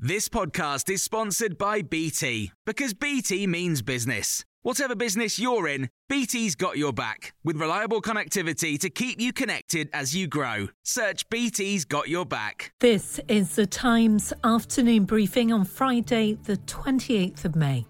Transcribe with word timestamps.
This 0.00 0.28
podcast 0.28 0.88
is 0.90 1.02
sponsored 1.02 1.58
by 1.58 1.82
BT 1.82 2.52
because 2.64 2.94
BT 2.94 3.48
means 3.48 3.82
business. 3.82 4.44
Whatever 4.62 4.94
business 4.94 5.40
you're 5.40 5.66
in, 5.66 5.90
BT's 6.08 6.54
got 6.54 6.78
your 6.78 6.92
back 6.92 7.34
with 7.42 7.56
reliable 7.56 8.00
connectivity 8.00 8.78
to 8.78 8.90
keep 8.90 9.20
you 9.20 9.32
connected 9.32 9.90
as 9.92 10.14
you 10.14 10.28
grow. 10.28 10.68
Search 10.84 11.28
BT's 11.30 11.84
got 11.84 12.08
your 12.08 12.24
back. 12.24 12.70
This 12.78 13.18
is 13.26 13.56
the 13.56 13.66
Times 13.66 14.32
afternoon 14.44 15.04
briefing 15.04 15.52
on 15.52 15.64
Friday, 15.64 16.38
the 16.44 16.58
28th 16.58 17.44
of 17.44 17.56
May. 17.56 17.84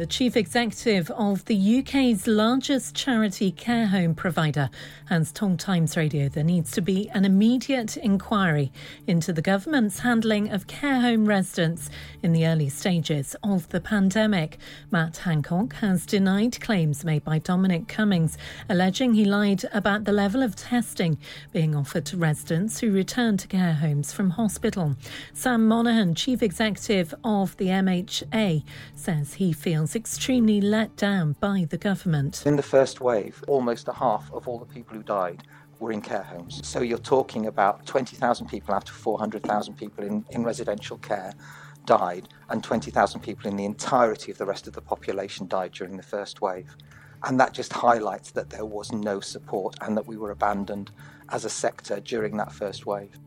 The 0.00 0.06
chief 0.06 0.34
executive 0.34 1.10
of 1.10 1.44
the 1.44 1.80
UK's 1.80 2.26
largest 2.26 2.94
charity 2.94 3.52
care 3.52 3.88
home 3.88 4.14
provider 4.14 4.70
has 5.10 5.30
told 5.30 5.58
Times 5.58 5.94
Radio 5.94 6.26
there 6.26 6.42
needs 6.42 6.70
to 6.70 6.80
be 6.80 7.10
an 7.10 7.26
immediate 7.26 7.98
inquiry 7.98 8.72
into 9.06 9.30
the 9.30 9.42
government's 9.42 9.98
handling 9.98 10.50
of 10.50 10.66
care 10.66 11.02
home 11.02 11.26
residents 11.26 11.90
in 12.22 12.32
the 12.32 12.46
early 12.46 12.70
stages 12.70 13.36
of 13.42 13.68
the 13.68 13.80
pandemic. 13.80 14.56
Matt 14.90 15.18
Hancock 15.18 15.74
has 15.74 16.06
denied 16.06 16.58
claims 16.62 17.04
made 17.04 17.22
by 17.22 17.38
Dominic 17.38 17.86
Cummings, 17.86 18.38
alleging 18.70 19.12
he 19.12 19.26
lied 19.26 19.64
about 19.70 20.04
the 20.04 20.12
level 20.12 20.42
of 20.42 20.56
testing 20.56 21.18
being 21.52 21.76
offered 21.76 22.06
to 22.06 22.16
residents 22.16 22.80
who 22.80 22.90
returned 22.90 23.40
to 23.40 23.48
care 23.48 23.74
homes 23.74 24.14
from 24.14 24.30
hospital. 24.30 24.96
Sam 25.34 25.68
Monaghan, 25.68 26.14
chief 26.14 26.42
executive 26.42 27.12
of 27.22 27.54
the 27.58 27.66
MHA, 27.66 28.64
says 28.94 29.34
he 29.34 29.52
feels 29.52 29.89
extremely 29.96 30.60
let 30.60 30.96
down 30.96 31.36
by 31.40 31.66
the 31.68 31.78
government. 31.78 32.42
In 32.46 32.56
the 32.56 32.62
first 32.62 33.00
wave, 33.00 33.42
almost 33.48 33.88
a 33.88 33.92
half 33.92 34.32
of 34.32 34.48
all 34.48 34.58
the 34.58 34.66
people 34.66 34.96
who 34.96 35.02
died 35.02 35.44
were 35.78 35.92
in 35.92 36.02
care 36.02 36.22
homes. 36.22 36.66
So 36.66 36.80
you're 36.80 36.98
talking 36.98 37.46
about 37.46 37.86
20,000 37.86 38.46
people 38.46 38.74
out 38.74 38.88
of 38.88 38.94
400,000 38.94 39.74
people 39.74 40.04
in, 40.04 40.24
in 40.30 40.44
residential 40.44 40.98
care 40.98 41.32
died, 41.86 42.28
and 42.50 42.62
20,000 42.62 43.20
people 43.20 43.48
in 43.48 43.56
the 43.56 43.64
entirety 43.64 44.30
of 44.30 44.38
the 44.38 44.46
rest 44.46 44.66
of 44.66 44.74
the 44.74 44.82
population 44.82 45.48
died 45.48 45.72
during 45.72 45.96
the 45.96 46.02
first 46.02 46.40
wave. 46.40 46.76
And 47.24 47.40
that 47.40 47.52
just 47.52 47.72
highlights 47.72 48.30
that 48.32 48.50
there 48.50 48.64
was 48.64 48.92
no 48.92 49.20
support 49.20 49.76
and 49.80 49.96
that 49.96 50.06
we 50.06 50.16
were 50.16 50.30
abandoned 50.30 50.90
as 51.30 51.44
a 51.44 51.50
sector 51.50 52.00
during 52.00 52.36
that 52.36 52.52
first 52.52 52.86
wave. 52.86 53.18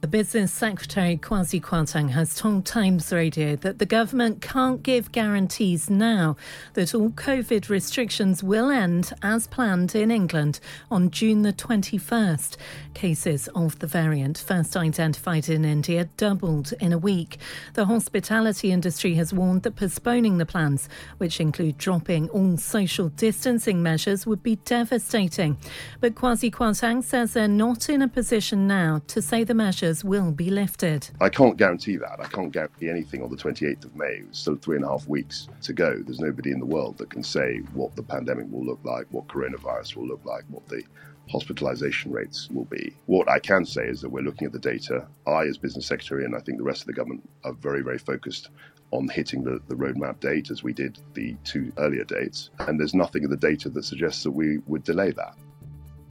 The 0.00 0.08
Business 0.08 0.50
Secretary 0.50 1.18
Kwasi 1.18 1.60
Kwarteng 1.60 2.08
has 2.12 2.34
told 2.34 2.64
Times 2.64 3.12
Radio 3.12 3.54
that 3.56 3.78
the 3.78 3.84
government 3.84 4.40
can't 4.40 4.82
give 4.82 5.12
guarantees 5.12 5.90
now 5.90 6.36
that 6.72 6.94
all 6.94 7.10
COVID 7.10 7.68
restrictions 7.68 8.42
will 8.42 8.70
end 8.70 9.12
as 9.20 9.46
planned 9.46 9.94
in 9.94 10.10
England 10.10 10.58
on 10.90 11.10
June 11.10 11.42
the 11.42 11.52
21st. 11.52 12.56
Cases 12.94 13.48
of 13.54 13.78
the 13.80 13.86
variant 13.86 14.38
first 14.38 14.74
identified 14.74 15.50
in 15.50 15.66
India 15.66 16.08
doubled 16.16 16.72
in 16.80 16.94
a 16.94 16.98
week. 16.98 17.36
The 17.74 17.84
hospitality 17.84 18.72
industry 18.72 19.16
has 19.16 19.34
warned 19.34 19.64
that 19.64 19.76
postponing 19.76 20.38
the 20.38 20.46
plans, 20.46 20.88
which 21.18 21.40
include 21.40 21.76
dropping 21.76 22.30
all 22.30 22.56
social 22.56 23.10
distancing 23.10 23.82
measures, 23.82 24.26
would 24.26 24.42
be 24.42 24.56
devastating. 24.56 25.58
But 26.00 26.14
Kwasi 26.14 26.50
Kwarteng 26.50 27.04
says 27.04 27.34
they're 27.34 27.46
not 27.46 27.90
in 27.90 28.00
a 28.00 28.08
position 28.08 28.66
now 28.66 29.02
to 29.08 29.20
say 29.20 29.44
the 29.44 29.52
measures 29.52 29.89
will 30.04 30.30
be 30.30 30.50
lifted. 30.50 31.08
I 31.20 31.28
can't 31.28 31.56
guarantee 31.56 31.96
that. 31.96 32.20
I 32.20 32.28
can't 32.28 32.52
guarantee 32.52 32.88
anything 32.88 33.22
on 33.22 33.30
the 33.30 33.36
28th 33.36 33.84
of 33.84 33.96
May. 33.96 34.22
It's 34.28 34.38
still 34.38 34.56
three 34.56 34.76
and 34.76 34.84
a 34.84 34.88
half 34.88 35.06
weeks 35.08 35.48
to 35.62 35.72
go. 35.72 35.98
There's 35.98 36.20
nobody 36.20 36.52
in 36.52 36.60
the 36.60 36.66
world 36.66 36.98
that 36.98 37.10
can 37.10 37.22
say 37.22 37.58
what 37.74 37.96
the 37.96 38.02
pandemic 38.02 38.46
will 38.50 38.64
look 38.64 38.80
like, 38.84 39.06
what 39.10 39.26
coronavirus 39.26 39.96
will 39.96 40.06
look 40.06 40.24
like, 40.24 40.44
what 40.48 40.66
the 40.68 40.82
hospitalization 41.30 42.12
rates 42.12 42.48
will 42.50 42.64
be. 42.64 42.96
What 43.06 43.28
I 43.28 43.38
can 43.38 43.64
say 43.64 43.86
is 43.86 44.00
that 44.00 44.10
we're 44.10 44.22
looking 44.22 44.46
at 44.46 44.52
the 44.52 44.58
data. 44.58 45.06
I, 45.26 45.44
as 45.44 45.58
business 45.58 45.86
secretary, 45.86 46.24
and 46.24 46.34
I 46.34 46.40
think 46.40 46.58
the 46.58 46.64
rest 46.64 46.82
of 46.82 46.86
the 46.86 46.92
government 46.92 47.28
are 47.44 47.52
very, 47.52 47.82
very 47.82 47.98
focused 47.98 48.50
on 48.90 49.08
hitting 49.08 49.44
the, 49.44 49.60
the 49.68 49.74
roadmap 49.74 50.20
date 50.20 50.50
as 50.50 50.62
we 50.62 50.72
did 50.72 50.98
the 51.14 51.36
two 51.44 51.72
earlier 51.78 52.04
dates. 52.04 52.50
And 52.60 52.78
there's 52.78 52.94
nothing 52.94 53.22
in 53.22 53.30
the 53.30 53.36
data 53.36 53.68
that 53.70 53.84
suggests 53.84 54.24
that 54.24 54.32
we 54.32 54.58
would 54.66 54.84
delay 54.84 55.12
that. 55.12 55.36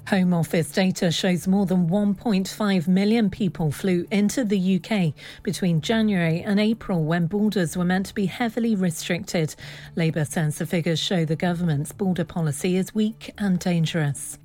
Home 0.09 0.33
Office 0.33 0.71
data 0.71 1.11
shows 1.11 1.47
more 1.47 1.67
than 1.67 1.87
1.5 1.87 2.87
million 2.87 3.29
people 3.29 3.71
flew 3.71 4.07
into 4.09 4.43
the 4.43 4.81
UK 4.81 5.13
between 5.43 5.81
January 5.81 6.41
and 6.41 6.59
April 6.59 7.03
when 7.03 7.27
borders 7.27 7.77
were 7.77 7.85
meant 7.85 8.07
to 8.07 8.15
be 8.15 8.25
heavily 8.25 8.73
restricted. 8.73 9.55
Labour 9.95 10.25
says 10.25 10.57
the 10.57 10.65
figures 10.65 10.97
show 10.97 11.25
the 11.25 11.35
government's 11.35 11.91
border 11.91 12.25
policy 12.25 12.75
is 12.75 12.95
weak 12.95 13.35
and 13.37 13.59
dangerous. 13.59 14.39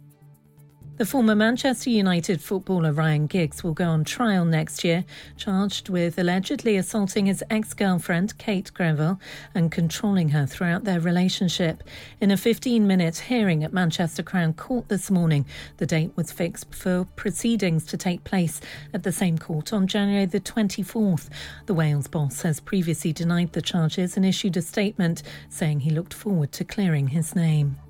The 0.96 1.04
former 1.04 1.34
Manchester 1.34 1.90
United 1.90 2.40
footballer 2.40 2.92
Ryan 2.92 3.26
Giggs 3.26 3.64
will 3.64 3.72
go 3.72 3.86
on 3.86 4.04
trial 4.04 4.44
next 4.44 4.84
year, 4.84 5.04
charged 5.36 5.88
with 5.88 6.20
allegedly 6.20 6.76
assaulting 6.76 7.26
his 7.26 7.42
ex 7.50 7.74
girlfriend, 7.74 8.38
Kate 8.38 8.70
Greville, 8.72 9.18
and 9.56 9.72
controlling 9.72 10.28
her 10.28 10.46
throughout 10.46 10.84
their 10.84 11.00
relationship. 11.00 11.82
In 12.20 12.30
a 12.30 12.36
15 12.36 12.86
minute 12.86 13.18
hearing 13.18 13.64
at 13.64 13.72
Manchester 13.72 14.22
Crown 14.22 14.52
Court 14.54 14.88
this 14.88 15.10
morning, 15.10 15.46
the 15.78 15.86
date 15.86 16.12
was 16.14 16.30
fixed 16.30 16.72
for 16.72 17.08
proceedings 17.16 17.84
to 17.86 17.96
take 17.96 18.22
place 18.22 18.60
at 18.92 19.02
the 19.02 19.10
same 19.10 19.36
court 19.36 19.72
on 19.72 19.88
January 19.88 20.26
the 20.26 20.38
24th. 20.38 21.28
The 21.66 21.74
Wales 21.74 22.06
boss 22.06 22.42
has 22.42 22.60
previously 22.60 23.12
denied 23.12 23.52
the 23.52 23.62
charges 23.62 24.16
and 24.16 24.24
issued 24.24 24.56
a 24.56 24.62
statement 24.62 25.24
saying 25.48 25.80
he 25.80 25.90
looked 25.90 26.14
forward 26.14 26.52
to 26.52 26.64
clearing 26.64 27.08
his 27.08 27.34
name. 27.34 27.80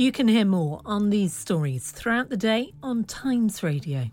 You 0.00 0.12
can 0.12 0.28
hear 0.28 0.46
more 0.46 0.80
on 0.86 1.10
these 1.10 1.34
stories 1.34 1.90
throughout 1.90 2.30
the 2.30 2.36
day 2.38 2.72
on 2.82 3.04
Times 3.04 3.62
Radio. 3.62 4.06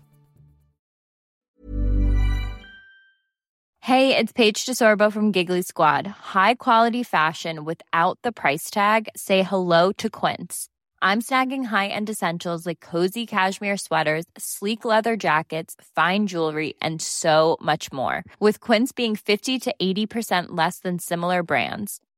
Hey, 3.80 4.14
it's 4.14 4.30
Paige 4.34 4.66
DeSorbo 4.66 5.10
from 5.10 5.32
Giggly 5.32 5.62
Squad. 5.62 6.06
High 6.06 6.56
quality 6.56 7.02
fashion 7.02 7.64
without 7.64 8.18
the 8.22 8.32
price 8.32 8.68
tag? 8.68 9.08
Say 9.16 9.42
hello 9.42 9.92
to 9.92 10.10
Quince. 10.10 10.68
I'm 11.00 11.22
snagging 11.22 11.64
high 11.64 11.86
end 11.86 12.10
essentials 12.10 12.66
like 12.66 12.80
cozy 12.80 13.24
cashmere 13.24 13.78
sweaters, 13.78 14.26
sleek 14.36 14.84
leather 14.84 15.16
jackets, 15.16 15.74
fine 15.96 16.26
jewelry, 16.26 16.74
and 16.82 17.00
so 17.00 17.56
much 17.62 17.90
more. 17.94 18.24
With 18.40 18.60
Quince 18.60 18.92
being 18.92 19.16
50 19.16 19.58
to 19.58 19.74
80% 19.80 20.48
less 20.50 20.80
than 20.80 20.98
similar 20.98 21.42
brands 21.42 21.98